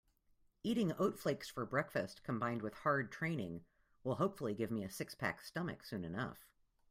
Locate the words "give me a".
4.55-4.89